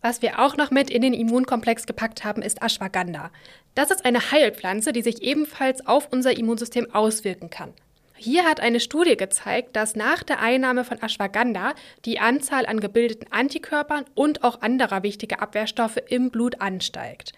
Was 0.00 0.22
wir 0.22 0.38
auch 0.38 0.56
noch 0.56 0.70
mit 0.70 0.90
in 0.90 1.02
den 1.02 1.14
Immunkomplex 1.14 1.86
gepackt 1.86 2.24
haben, 2.24 2.42
ist 2.42 2.62
Ashwagandha. 2.62 3.30
Das 3.74 3.90
ist 3.90 4.04
eine 4.04 4.30
Heilpflanze, 4.30 4.92
die 4.92 5.02
sich 5.02 5.22
ebenfalls 5.22 5.86
auf 5.86 6.08
unser 6.12 6.36
Immunsystem 6.36 6.94
auswirken 6.94 7.50
kann. 7.50 7.72
Hier 8.14 8.44
hat 8.44 8.60
eine 8.60 8.80
Studie 8.80 9.16
gezeigt, 9.16 9.76
dass 9.76 9.94
nach 9.94 10.24
der 10.24 10.40
Einnahme 10.40 10.84
von 10.84 11.00
Ashwagandha 11.00 11.74
die 12.04 12.18
Anzahl 12.18 12.66
an 12.66 12.80
gebildeten 12.80 13.32
Antikörpern 13.32 14.04
und 14.14 14.42
auch 14.42 14.60
anderer 14.60 15.04
wichtiger 15.04 15.40
Abwehrstoffe 15.40 15.98
im 16.08 16.30
Blut 16.30 16.60
ansteigt. 16.60 17.32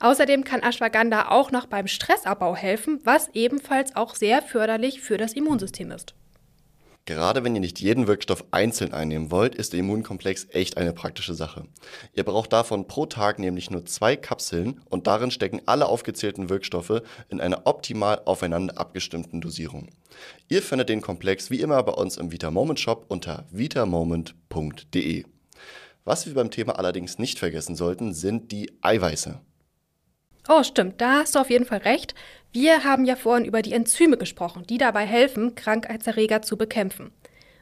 Außerdem 0.00 0.44
kann 0.44 0.62
Ashwagandha 0.62 1.28
auch 1.28 1.50
noch 1.50 1.66
beim 1.66 1.86
Stressabbau 1.86 2.56
helfen, 2.56 3.00
was 3.04 3.28
ebenfalls 3.34 3.94
auch 3.94 4.14
sehr 4.14 4.42
förderlich 4.42 5.00
für 5.00 5.18
das 5.18 5.34
Immunsystem 5.34 5.90
ist. 5.90 6.14
Gerade 7.04 7.42
wenn 7.42 7.54
ihr 7.56 7.60
nicht 7.60 7.80
jeden 7.80 8.06
Wirkstoff 8.06 8.44
einzeln 8.52 8.92
einnehmen 8.92 9.32
wollt, 9.32 9.56
ist 9.56 9.72
der 9.72 9.80
Immunkomplex 9.80 10.46
echt 10.50 10.76
eine 10.76 10.92
praktische 10.92 11.34
Sache. 11.34 11.64
Ihr 12.14 12.22
braucht 12.22 12.52
davon 12.52 12.86
pro 12.86 13.06
Tag 13.06 13.40
nämlich 13.40 13.70
nur 13.70 13.84
zwei 13.86 14.14
Kapseln 14.14 14.80
und 14.88 15.08
darin 15.08 15.32
stecken 15.32 15.62
alle 15.66 15.86
aufgezählten 15.86 16.48
Wirkstoffe 16.48 17.02
in 17.28 17.40
einer 17.40 17.66
optimal 17.66 18.22
aufeinander 18.24 18.78
abgestimmten 18.78 19.40
Dosierung. 19.40 19.88
Ihr 20.48 20.62
findet 20.62 20.90
den 20.90 21.00
Komplex 21.00 21.50
wie 21.50 21.60
immer 21.60 21.82
bei 21.82 21.92
uns 21.92 22.18
im 22.18 22.30
VitaMoment 22.30 22.78
Shop 22.78 23.04
unter 23.08 23.46
vitamoment.de. 23.50 25.24
Was 26.04 26.26
wir 26.26 26.34
beim 26.34 26.50
Thema 26.50 26.78
allerdings 26.78 27.18
nicht 27.18 27.38
vergessen 27.40 27.74
sollten, 27.74 28.14
sind 28.14 28.52
die 28.52 28.70
Eiweiße. 28.80 29.40
Oh, 30.48 30.62
stimmt, 30.62 31.00
da 31.00 31.20
hast 31.20 31.34
du 31.34 31.38
auf 31.38 31.50
jeden 31.50 31.64
Fall 31.64 31.78
recht. 31.78 32.14
Wir 32.52 32.84
haben 32.84 33.04
ja 33.04 33.16
vorhin 33.16 33.46
über 33.46 33.62
die 33.62 33.72
Enzyme 33.72 34.16
gesprochen, 34.16 34.64
die 34.68 34.76
dabei 34.76 35.06
helfen, 35.06 35.54
Krankheitserreger 35.54 36.42
zu 36.42 36.56
bekämpfen. 36.56 37.12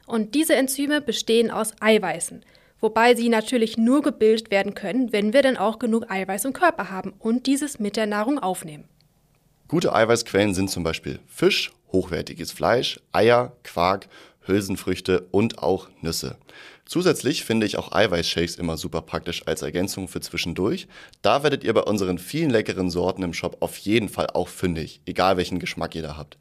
Und 0.07 0.35
diese 0.35 0.55
Enzyme 0.55 0.99
bestehen 0.99 1.51
aus 1.51 1.73
Eiweißen, 1.79 2.43
wobei 2.79 3.15
sie 3.15 3.29
natürlich 3.29 3.77
nur 3.77 4.01
gebildet 4.01 4.51
werden 4.51 4.73
können, 4.73 5.13
wenn 5.13 5.31
wir 5.31 5.43
dann 5.43 5.57
auch 5.57 5.79
genug 5.79 6.11
Eiweiß 6.11 6.45
im 6.45 6.53
Körper 6.53 6.89
haben 6.89 7.13
und 7.19 7.45
dieses 7.45 7.79
mit 7.79 7.95
der 7.95 8.07
Nahrung 8.07 8.39
aufnehmen. 8.39 8.89
Gute 9.67 9.93
Eiweißquellen 9.93 10.53
sind 10.53 10.69
zum 10.69 10.83
Beispiel 10.83 11.19
Fisch, 11.27 11.71
hochwertiges 11.93 12.51
Fleisch, 12.51 12.99
Eier, 13.13 13.55
Quark, 13.63 14.07
Hülsenfrüchte 14.41 15.27
und 15.31 15.59
auch 15.59 15.89
Nüsse. 16.01 16.37
Zusätzlich 16.85 17.45
finde 17.45 17.65
ich 17.65 17.77
auch 17.77 17.91
Eiweißshakes 17.91 18.55
immer 18.55 18.77
super 18.77 19.01
praktisch 19.01 19.47
als 19.47 19.61
Ergänzung 19.61 20.07
für 20.07 20.19
zwischendurch. 20.19 20.87
Da 21.21 21.43
werdet 21.43 21.63
ihr 21.63 21.73
bei 21.73 21.83
unseren 21.83 22.17
vielen 22.17 22.49
leckeren 22.49 22.89
Sorten 22.89 23.23
im 23.23 23.33
Shop 23.33 23.57
auf 23.61 23.77
jeden 23.77 24.09
Fall 24.09 24.27
auch 24.27 24.47
fündig, 24.47 25.01
egal 25.05 25.37
welchen 25.37 25.59
Geschmack 25.59 25.95
ihr 25.95 26.01
da 26.01 26.17
habt. 26.17 26.37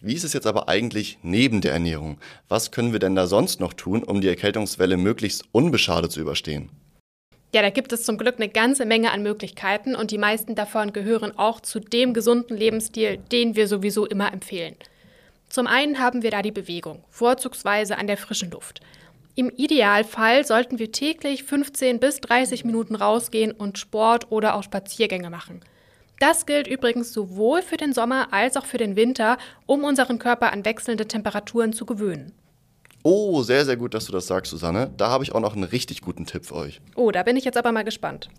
Wie 0.00 0.14
ist 0.14 0.24
es 0.24 0.32
jetzt 0.32 0.46
aber 0.46 0.68
eigentlich 0.68 1.18
neben 1.22 1.60
der 1.60 1.72
Ernährung? 1.72 2.18
Was 2.48 2.70
können 2.70 2.92
wir 2.92 2.98
denn 2.98 3.14
da 3.14 3.26
sonst 3.26 3.60
noch 3.60 3.72
tun, 3.72 4.02
um 4.02 4.20
die 4.20 4.28
Erkältungswelle 4.28 4.96
möglichst 4.96 5.44
unbeschadet 5.52 6.10
zu 6.10 6.20
überstehen? 6.20 6.70
Ja, 7.54 7.60
da 7.60 7.68
gibt 7.68 7.92
es 7.92 8.04
zum 8.04 8.16
Glück 8.16 8.36
eine 8.36 8.48
ganze 8.48 8.86
Menge 8.86 9.12
an 9.12 9.22
Möglichkeiten 9.22 9.94
und 9.94 10.10
die 10.10 10.18
meisten 10.18 10.54
davon 10.54 10.94
gehören 10.94 11.36
auch 11.36 11.60
zu 11.60 11.80
dem 11.80 12.14
gesunden 12.14 12.56
Lebensstil, 12.56 13.18
den 13.30 13.56
wir 13.56 13.68
sowieso 13.68 14.06
immer 14.06 14.32
empfehlen. 14.32 14.74
Zum 15.52 15.66
einen 15.66 15.98
haben 15.98 16.22
wir 16.22 16.30
da 16.30 16.40
die 16.40 16.50
Bewegung, 16.50 17.04
vorzugsweise 17.10 17.98
an 17.98 18.06
der 18.06 18.16
frischen 18.16 18.50
Luft. 18.50 18.80
Im 19.34 19.50
Idealfall 19.50 20.46
sollten 20.46 20.78
wir 20.78 20.92
täglich 20.92 21.44
15 21.44 22.00
bis 22.00 22.22
30 22.22 22.64
Minuten 22.64 22.94
rausgehen 22.94 23.52
und 23.52 23.76
Sport 23.76 24.32
oder 24.32 24.54
auch 24.54 24.62
Spaziergänge 24.62 25.28
machen. 25.28 25.60
Das 26.20 26.46
gilt 26.46 26.66
übrigens 26.66 27.12
sowohl 27.12 27.60
für 27.60 27.76
den 27.76 27.92
Sommer 27.92 28.32
als 28.32 28.56
auch 28.56 28.64
für 28.64 28.78
den 28.78 28.96
Winter, 28.96 29.36
um 29.66 29.84
unseren 29.84 30.18
Körper 30.18 30.54
an 30.54 30.64
wechselnde 30.64 31.06
Temperaturen 31.06 31.74
zu 31.74 31.84
gewöhnen. 31.84 32.32
Oh, 33.02 33.42
sehr, 33.42 33.66
sehr 33.66 33.76
gut, 33.76 33.92
dass 33.92 34.06
du 34.06 34.12
das 34.12 34.26
sagst, 34.26 34.50
Susanne. 34.52 34.90
Da 34.96 35.10
habe 35.10 35.22
ich 35.22 35.34
auch 35.34 35.40
noch 35.40 35.52
einen 35.52 35.64
richtig 35.64 36.00
guten 36.00 36.24
Tipp 36.24 36.46
für 36.46 36.54
euch. 36.54 36.80
Oh, 36.94 37.10
da 37.10 37.24
bin 37.24 37.36
ich 37.36 37.44
jetzt 37.44 37.58
aber 37.58 37.72
mal 37.72 37.84
gespannt. 37.84 38.30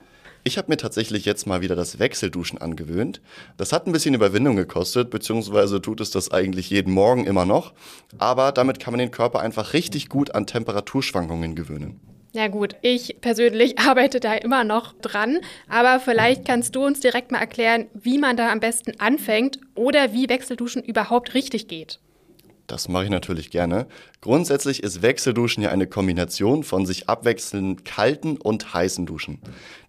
Ich 0.46 0.58
habe 0.58 0.70
mir 0.70 0.78
tatsächlich 0.78 1.24
jetzt 1.24 1.48
mal 1.48 1.62
wieder 1.62 1.76
das 1.76 2.00
Wechselduschen 2.00 2.60
angewöhnt. 2.60 3.22
Das 3.56 3.72
hat 3.72 3.88
ein 3.88 3.94
bisschen 3.94 4.14
Überwindung 4.14 4.58
gekostet, 4.58 5.10
beziehungsweise 5.10 5.82
tut 5.82 6.02
es 6.02 6.12
das 6.12 6.32
eigentlich 6.32 6.70
jeden 6.70 6.94
Morgen 6.94 7.26
immer 7.26 7.46
noch. 7.46 7.74
Aber 8.18 8.52
damit 8.52 8.78
kann 8.78 8.92
man 8.92 9.00
den 9.00 9.12
Körper 9.12 9.40
einfach 9.40 9.72
richtig 9.72 10.10
gut 10.10 10.36
an 10.36 10.46
Temperaturschwankungen 10.46 11.56
gewöhnen. 11.56 12.02
Ja 12.34 12.50
gut, 12.50 12.76
ich 12.82 13.22
persönlich 13.22 13.80
arbeite 13.88 14.20
da 14.20 14.34
immer 14.34 14.66
noch 14.66 14.94
dran, 15.00 15.40
aber 15.70 16.02
vielleicht 16.02 16.46
kannst 16.46 16.76
du 16.76 16.84
uns 16.84 17.00
direkt 17.00 17.32
mal 17.32 17.40
erklären, 17.40 17.86
wie 17.94 18.18
man 18.18 18.36
da 18.36 18.52
am 18.52 18.60
besten 18.60 19.00
anfängt 19.00 19.60
oder 19.76 20.12
wie 20.12 20.28
Wechselduschen 20.28 20.84
überhaupt 20.84 21.36
richtig 21.36 21.70
geht. 21.70 22.00
Das 22.68 22.88
mache 22.88 23.04
ich 23.04 23.10
natürlich 23.10 23.52
gerne. 23.52 23.88
Grundsätzlich 24.22 24.84
ist 24.84 25.02
Wechselduschen 25.02 25.64
ja 25.64 25.70
eine 25.70 25.86
Kombination 25.86 26.64
von 26.64 26.86
sich 26.86 27.10
abwechselnden 27.10 27.84
kalten 27.84 28.38
und 28.38 28.74
heißen 28.74 29.06
Duschen. 29.06 29.40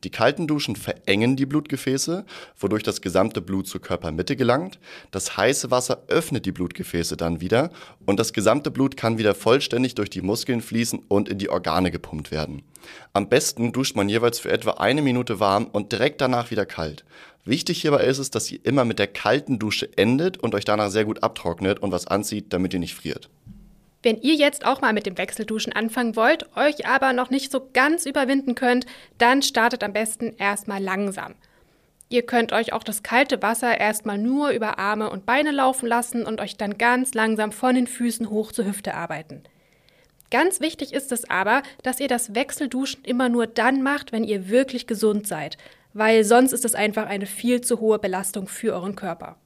Die 0.02 0.10
kalten 0.10 0.48
Duschen 0.48 0.74
verengen 0.74 1.36
die 1.36 1.46
Blutgefäße, 1.46 2.24
wodurch 2.58 2.82
das 2.82 3.00
gesamte 3.00 3.40
Blut 3.40 3.68
zur 3.68 3.80
Körpermitte 3.80 4.34
gelangt. 4.34 4.80
Das 5.12 5.36
heiße 5.36 5.70
Wasser 5.70 6.02
öffnet 6.08 6.46
die 6.46 6.52
Blutgefäße 6.52 7.16
dann 7.16 7.40
wieder 7.40 7.70
und 8.06 8.18
das 8.18 8.32
gesamte 8.32 8.72
Blut 8.72 8.96
kann 8.96 9.18
wieder 9.18 9.36
vollständig 9.36 9.94
durch 9.94 10.10
die 10.10 10.22
Muskeln 10.22 10.60
fließen 10.60 11.00
und 11.06 11.28
in 11.28 11.38
die 11.38 11.50
Organe 11.50 11.92
gepumpt 11.92 12.32
werden. 12.32 12.62
Am 13.12 13.28
besten 13.28 13.72
duscht 13.72 13.96
man 13.96 14.08
jeweils 14.08 14.40
für 14.40 14.50
etwa 14.50 14.72
eine 14.72 15.00
Minute 15.00 15.40
warm 15.40 15.66
und 15.66 15.92
direkt 15.92 16.20
danach 16.20 16.50
wieder 16.50 16.66
kalt. 16.66 17.04
Wichtig 17.44 17.82
hierbei 17.82 18.04
ist 18.04 18.18
es, 18.18 18.30
dass 18.30 18.50
ihr 18.50 18.60
immer 18.64 18.84
mit 18.84 18.98
der 18.98 19.06
kalten 19.06 19.58
Dusche 19.58 19.88
endet 19.96 20.38
und 20.38 20.54
euch 20.54 20.64
danach 20.64 20.90
sehr 20.90 21.04
gut 21.04 21.22
abtrocknet 21.22 21.78
und 21.80 21.92
was 21.92 22.06
anzieht, 22.06 22.52
damit 22.54 22.72
ihr 22.72 22.80
nicht 22.80 22.94
friert. 22.94 23.28
Wenn 24.02 24.20
ihr 24.20 24.34
jetzt 24.34 24.64
auch 24.66 24.80
mal 24.80 24.92
mit 24.92 25.06
dem 25.06 25.18
Wechselduschen 25.18 25.72
anfangen 25.72 26.16
wollt, 26.16 26.54
euch 26.56 26.86
aber 26.86 27.12
noch 27.12 27.30
nicht 27.30 27.50
so 27.50 27.68
ganz 27.72 28.06
überwinden 28.06 28.54
könnt, 28.54 28.86
dann 29.18 29.42
startet 29.42 29.82
am 29.82 29.92
besten 29.92 30.34
erstmal 30.38 30.82
langsam. 30.82 31.34
Ihr 32.10 32.22
könnt 32.22 32.52
euch 32.52 32.72
auch 32.72 32.82
das 32.82 33.02
kalte 33.02 33.40
Wasser 33.42 33.78
erstmal 33.78 34.18
nur 34.18 34.50
über 34.50 34.78
Arme 34.78 35.10
und 35.10 35.26
Beine 35.26 35.52
laufen 35.52 35.86
lassen 35.86 36.24
und 36.24 36.40
euch 36.40 36.56
dann 36.56 36.78
ganz 36.78 37.14
langsam 37.14 37.50
von 37.50 37.74
den 37.74 37.86
Füßen 37.86 38.28
hoch 38.30 38.52
zur 38.52 38.66
Hüfte 38.66 38.94
arbeiten. 38.94 39.42
Ganz 40.30 40.60
wichtig 40.60 40.92
ist 40.92 41.12
es 41.12 41.28
aber, 41.28 41.62
dass 41.82 42.00
ihr 42.00 42.08
das 42.08 42.34
Wechselduschen 42.34 43.04
immer 43.04 43.28
nur 43.28 43.46
dann 43.46 43.82
macht, 43.82 44.12
wenn 44.12 44.24
ihr 44.24 44.48
wirklich 44.48 44.86
gesund 44.86 45.26
seid 45.26 45.56
weil 45.94 46.24
sonst 46.24 46.52
ist 46.52 46.64
es 46.64 46.74
einfach 46.74 47.06
eine 47.06 47.26
viel 47.26 47.60
zu 47.62 47.80
hohe 47.80 47.98
Belastung 47.98 48.48
für 48.48 48.74
euren 48.74 48.96
Körper. 48.96 49.36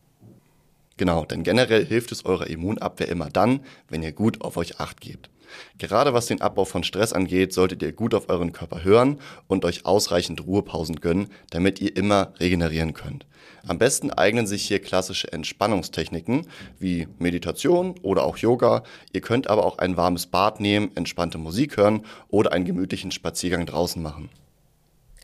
Genau, 0.97 1.25
denn 1.25 1.45
generell 1.45 1.87
hilft 1.87 2.11
es 2.11 2.25
eurer 2.25 2.49
Immunabwehr 2.49 3.09
immer 3.09 3.29
dann, 3.31 3.61
wenn 3.89 4.03
ihr 4.03 4.13
gut 4.13 4.41
auf 4.41 4.57
euch 4.57 4.81
acht 4.81 5.01
gebt. 5.01 5.31
Gerade 5.79 6.13
was 6.13 6.27
den 6.27 6.41
Abbau 6.41 6.65
von 6.65 6.83
Stress 6.83 7.13
angeht, 7.13 7.53
solltet 7.53 7.83
ihr 7.83 7.93
gut 7.93 8.15
auf 8.15 8.29
euren 8.29 8.53
Körper 8.53 8.85
hören 8.85 9.19
und 9.47 9.65
euch 9.65 9.87
ausreichend 9.87 10.45
Ruhepausen 10.47 10.97
gönnen, 10.97 11.29
damit 11.51 11.81
ihr 11.81 11.97
immer 11.97 12.33
regenerieren 12.41 12.95
könnt. 12.95 13.27
Am 13.67 13.79
besten 13.79 14.11
eignen 14.11 14.47
sich 14.47 14.67
hier 14.67 14.81
klassische 14.81 15.33
Entspannungstechniken 15.33 16.47
wie 16.79 17.09
Meditation 17.19 17.95
oder 18.03 18.25
auch 18.25 18.37
Yoga. 18.37 18.83
Ihr 19.13 19.21
könnt 19.21 19.49
aber 19.49 19.65
auch 19.65 19.79
ein 19.79 19.97
warmes 19.97 20.27
Bad 20.27 20.61
nehmen, 20.61 20.91
entspannte 20.97 21.39
Musik 21.39 21.77
hören 21.77 22.05
oder 22.29 22.53
einen 22.53 22.65
gemütlichen 22.65 23.11
Spaziergang 23.11 23.67
draußen 23.67 24.03
machen. 24.03 24.31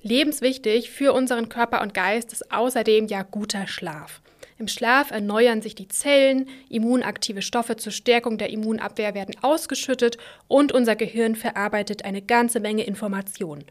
Lebenswichtig 0.04 0.90
für 0.90 1.14
unseren 1.14 1.48
Körper 1.48 1.80
und 1.80 1.94
Geist 1.94 2.30
ist 2.34 2.52
außerdem 2.52 3.06
ja 3.06 3.22
guter 3.22 3.66
Schlaf. 3.66 4.20
Im 4.58 4.68
Schlaf 4.68 5.10
erneuern 5.10 5.62
sich 5.62 5.74
die 5.74 5.88
Zellen, 5.88 6.46
immunaktive 6.68 7.40
Stoffe 7.40 7.76
zur 7.76 7.90
Stärkung 7.90 8.36
der 8.36 8.50
Immunabwehr 8.50 9.14
werden 9.14 9.34
ausgeschüttet 9.40 10.18
und 10.46 10.72
unser 10.72 10.94
Gehirn 10.94 11.36
verarbeitet 11.36 12.04
eine 12.04 12.20
ganze 12.20 12.60
Menge 12.60 12.84
Informationen. 12.84 13.64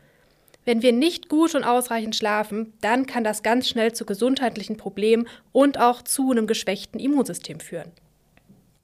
Wenn 0.66 0.82
wir 0.82 0.92
nicht 0.92 1.30
gut 1.30 1.54
und 1.54 1.66
ausreichend 1.66 2.16
schlafen, 2.16 2.74
dann 2.82 3.06
kann 3.06 3.24
das 3.24 3.44
ganz 3.44 3.70
schnell 3.70 3.94
zu 3.94 4.04
gesundheitlichen 4.04 4.76
Problemen 4.76 5.28
und 5.52 5.80
auch 5.80 6.02
zu 6.02 6.32
einem 6.32 6.48
geschwächten 6.48 7.00
Immunsystem 7.00 7.60
führen. 7.60 7.92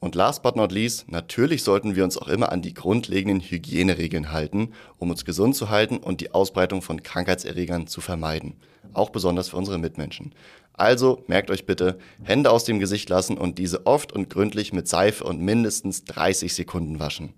Und 0.02 0.16
last 0.16 0.44
but 0.44 0.56
not 0.56 0.72
least, 0.72 1.12
natürlich 1.12 1.64
sollten 1.64 1.96
wir 1.96 2.06
uns 2.06 2.18
auch 2.18 2.30
immer 2.30 2.54
an 2.54 2.62
die 2.62 2.74
grundlegenden 2.74 3.42
Hygieneregeln 3.42 4.32
halten, 4.32 4.72
um 4.98 5.10
uns 5.10 5.26
gesund 5.26 5.58
zu 5.58 5.70
halten 5.70 5.98
und 5.98 6.22
die 6.22 6.32
Ausbreitung 6.32 6.82
von 6.82 7.04
Krankheitserregern 7.04 7.86
zu 7.86 8.00
vermeiden. 8.00 8.56
Auch 8.94 9.10
besonders 9.10 9.50
für 9.50 9.58
unsere 9.58 9.78
Mitmenschen. 9.78 10.34
Also 10.72 11.26
merkt 11.28 11.52
euch 11.52 11.66
bitte, 11.66 12.00
Hände 12.24 12.50
aus 12.50 12.64
dem 12.64 12.80
Gesicht 12.80 13.10
lassen 13.10 13.38
und 13.38 13.58
diese 13.58 13.86
oft 13.86 14.14
und 14.14 14.30
gründlich 14.30 14.72
mit 14.72 14.88
Seife 14.88 15.26
und 15.26 15.42
mindestens 15.42 16.06
30 16.06 16.54
Sekunden 16.54 17.00
waschen. 17.00 17.34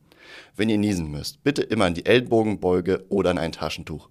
Wenn 0.56 0.70
ihr 0.70 0.78
niesen 0.78 1.10
müsst, 1.10 1.44
bitte 1.44 1.64
immer 1.64 1.86
an 1.86 1.96
die 1.96 2.06
Ellbogenbeuge 2.06 3.06
oder 3.10 3.32
an 3.32 3.40
ein 3.40 3.52
Taschentuch. 3.52 4.10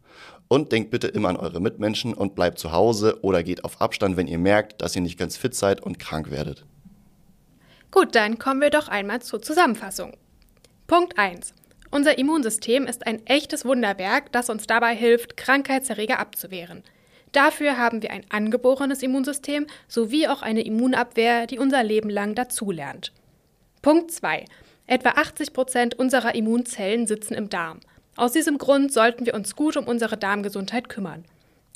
Und 0.49 0.73
denkt 0.73 0.91
bitte 0.91 1.07
immer 1.07 1.29
an 1.29 1.37
eure 1.37 1.61
Mitmenschen 1.61 2.13
und 2.13 2.35
bleibt 2.35 2.59
zu 2.59 2.73
Hause 2.73 3.21
oder 3.23 3.45
geht 3.45 3.63
auf 3.63 3.81
Abstand, 3.81 4.17
wenn 4.17 4.27
ihr 4.27 4.39
merkt, 4.39 4.83
dass 4.83 4.97
ihr 4.97 5.03
nicht 5.03 5.19
ganz 5.19 5.37
fit 5.37 5.55
seid 5.55 5.81
und 5.81 6.01
krank 6.01 6.33
werdet. 6.33 6.67
Gut, 7.91 8.15
dann 8.15 8.39
kommen 8.39 8.61
wir 8.61 8.71
doch 8.71 8.89
einmal 8.89 9.21
zur 9.21 9.43
Zusammenfassung. 9.43 10.17
Punkt 10.87 11.19
1. 11.19 11.55
Unser 11.91 12.19
Immunsystem 12.19 12.87
ist 12.87 13.05
ein 13.07 13.27
echtes 13.27 13.65
Wunderwerk, 13.65 14.31
das 14.31 14.49
uns 14.49 14.69
dabei 14.69 14.95
hilft, 14.95 15.37
Krankheitserreger 15.37 16.21
abzuwehren. 16.21 16.85
Dafür 17.33 17.79
haben 17.79 18.03
wir 18.03 18.13
ein 18.13 18.25
angeborenes 18.31 19.03
Immunsystem 19.03 19.67
sowie 19.89 20.29
auch 20.29 20.43
eine 20.43 20.63
Immunabwehr, 20.63 21.49
die 21.49 21.59
unser 21.59 21.83
Leben 21.83 22.11
lang 22.11 22.37
dazulernt. 22.37 23.13
Punkt 23.83 24.13
2. 24.13 24.45
Etwa 24.87 25.11
80 25.11 25.53
Prozent 25.53 25.99
unserer 25.99 26.35
Immunzellen 26.35 27.09
sitzen 27.09 27.35
im 27.35 27.49
Darm. 27.49 27.81
Aus 28.17 28.33
diesem 28.33 28.59
Grund 28.59 28.93
sollten 28.93 29.27
wir 29.27 29.35
uns 29.35 29.57
gut 29.57 29.77
um 29.77 29.87
unsere 29.87 30.17
Darmgesundheit 30.17 30.89
kümmern. 30.89 31.25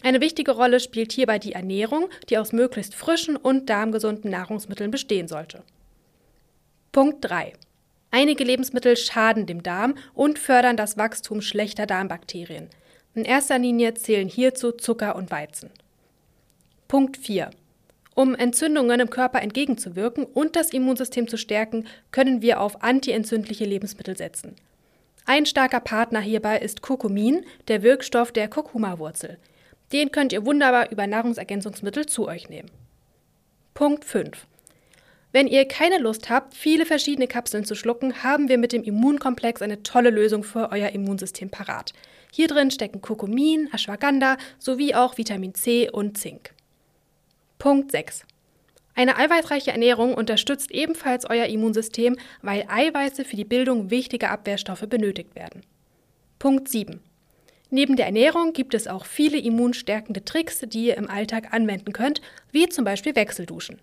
Eine 0.02 0.21
wichtige 0.21 0.52
Rolle 0.52 0.78
spielt 0.78 1.12
hierbei 1.12 1.38
die 1.38 1.52
Ernährung, 1.52 2.09
die 2.28 2.38
aus 2.38 2.52
möglichst 2.52 2.94
frischen 2.94 3.37
und 3.37 3.71
darmgesunden 3.71 4.30
Nahrungsmitteln 4.30 4.90
bestehen 4.90 5.28
sollte. 5.28 5.62
Punkt 6.94 7.24
3. 7.28 7.54
Einige 8.12 8.44
Lebensmittel 8.44 8.96
schaden 8.96 9.46
dem 9.46 9.64
Darm 9.64 9.96
und 10.14 10.38
fördern 10.38 10.76
das 10.76 10.96
Wachstum 10.96 11.40
schlechter 11.40 11.86
Darmbakterien. 11.86 12.68
In 13.16 13.24
erster 13.24 13.58
Linie 13.58 13.94
zählen 13.94 14.28
hierzu 14.28 14.70
Zucker 14.70 15.16
und 15.16 15.32
Weizen. 15.32 15.70
Punkt 16.86 17.16
4. 17.16 17.50
Um 18.14 18.36
Entzündungen 18.36 19.00
im 19.00 19.10
Körper 19.10 19.42
entgegenzuwirken 19.42 20.24
und 20.24 20.54
das 20.54 20.72
Immunsystem 20.72 21.26
zu 21.26 21.36
stärken, 21.36 21.88
können 22.12 22.42
wir 22.42 22.60
auf 22.60 22.84
antientzündliche 22.84 23.64
Lebensmittel 23.64 24.16
setzen. 24.16 24.54
Ein 25.26 25.46
starker 25.46 25.80
Partner 25.80 26.20
hierbei 26.20 26.58
ist 26.58 26.80
Kurkumin, 26.80 27.44
der 27.66 27.82
Wirkstoff 27.82 28.30
der 28.30 28.46
Kurkuma-Wurzel. 28.46 29.38
Den 29.92 30.12
könnt 30.12 30.32
ihr 30.32 30.46
wunderbar 30.46 30.92
über 30.92 31.08
Nahrungsergänzungsmittel 31.08 32.06
zu 32.06 32.28
euch 32.28 32.48
nehmen. 32.48 32.70
Punkt 33.74 34.04
5. 34.04 34.46
Wenn 35.34 35.48
ihr 35.48 35.66
keine 35.66 35.98
Lust 35.98 36.30
habt, 36.30 36.54
viele 36.54 36.86
verschiedene 36.86 37.26
Kapseln 37.26 37.64
zu 37.64 37.74
schlucken, 37.74 38.22
haben 38.22 38.48
wir 38.48 38.56
mit 38.56 38.70
dem 38.70 38.84
Immunkomplex 38.84 39.62
eine 39.62 39.82
tolle 39.82 40.10
Lösung 40.10 40.44
für 40.44 40.70
euer 40.70 40.90
Immunsystem 40.90 41.50
parat. 41.50 41.92
Hier 42.30 42.46
drin 42.46 42.70
stecken 42.70 43.00
Kurkumin, 43.00 43.68
Ashwagandha 43.72 44.36
sowie 44.60 44.94
auch 44.94 45.18
Vitamin 45.18 45.52
C 45.52 45.90
und 45.90 46.16
Zink. 46.18 46.54
Punkt 47.58 47.90
6. 47.90 48.24
Eine 48.94 49.16
eiweißreiche 49.16 49.72
Ernährung 49.72 50.14
unterstützt 50.14 50.70
ebenfalls 50.70 51.28
euer 51.28 51.46
Immunsystem, 51.46 52.16
weil 52.42 52.66
Eiweiße 52.68 53.24
für 53.24 53.34
die 53.34 53.44
Bildung 53.44 53.90
wichtiger 53.90 54.30
Abwehrstoffe 54.30 54.86
benötigt 54.88 55.34
werden. 55.34 55.62
Punkt 56.38 56.68
7. 56.68 57.00
Neben 57.70 57.96
der 57.96 58.06
Ernährung 58.06 58.52
gibt 58.52 58.72
es 58.72 58.86
auch 58.86 59.04
viele 59.04 59.38
immunstärkende 59.38 60.24
Tricks, 60.24 60.60
die 60.60 60.86
ihr 60.86 60.96
im 60.96 61.10
Alltag 61.10 61.52
anwenden 61.52 61.92
könnt, 61.92 62.20
wie 62.52 62.68
zum 62.68 62.84
Beispiel 62.84 63.16
Wechselduschen. 63.16 63.80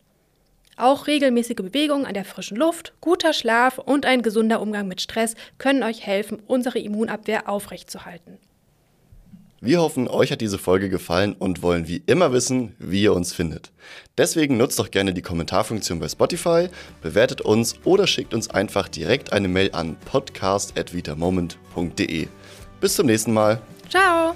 Auch 0.82 1.06
regelmäßige 1.06 1.58
Bewegung 1.58 2.08
an 2.08 2.16
der 2.16 2.26
frischen 2.26 2.58
Luft, 2.58 2.94
guter 3.02 3.34
Schlaf 3.34 3.78
und 3.78 4.08
ein 4.08 4.24
gesunder 4.24 4.60
Umgang 4.60 4.88
mit 4.88 5.00
Stress 5.00 5.36
können 5.60 5.84
euch 5.84 6.08
helfen, 6.08 6.40
unsere 6.48 6.80
Immunabwehr 6.80 7.48
aufrechtzuerhalten. 7.48 8.40
Wir 9.60 9.80
hoffen, 9.80 10.08
euch 10.08 10.32
hat 10.32 10.42
diese 10.42 10.58
Folge 10.58 10.90
gefallen 10.90 11.36
und 11.38 11.62
wollen 11.62 11.88
wie 11.88 12.02
immer 12.08 12.34
wissen, 12.34 12.76
wie 12.80 13.04
ihr 13.04 13.14
uns 13.14 13.32
findet. 13.32 13.72
Deswegen 14.18 14.58
nutzt 14.58 14.80
doch 14.80 14.90
gerne 14.90 15.14
die 15.14 15.22
Kommentarfunktion 15.22 16.00
bei 16.00 16.10
Spotify, 16.10 16.68
bewertet 17.04 17.42
uns 17.42 17.76
oder 17.84 18.08
schickt 18.08 18.34
uns 18.34 18.50
einfach 18.50 18.90
direkt 18.90 19.34
eine 19.34 19.50
Mail 19.50 19.70
an 19.74 19.98
podcast.vitamoment.de. 20.06 22.28
Bis 22.80 22.96
zum 22.96 23.06
nächsten 23.06 23.34
Mal. 23.34 23.62
Ciao! 23.88 24.34